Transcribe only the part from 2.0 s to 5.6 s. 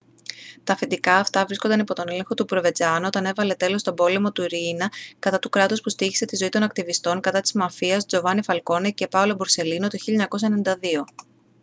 έλεγχο του προβεντσάνο όταν έβαλε τέλος στον πόλεμο του ριίνα κατά του